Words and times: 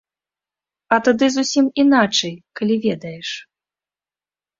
А 0.95 0.97
тады 1.07 1.27
зусім 1.35 1.65
іначай, 1.83 2.33
калі 2.61 2.75
ведаеш. 2.87 3.29